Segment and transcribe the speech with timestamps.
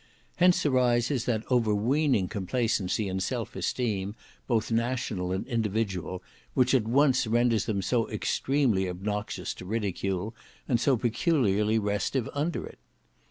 [0.37, 4.15] Hence arises that over weening complacency and self esteem,
[4.47, 6.23] both national and individual,
[6.55, 10.33] which at once renders them so extremely obnoxious to ridicule,
[10.67, 12.79] and so peculiarly restive under it.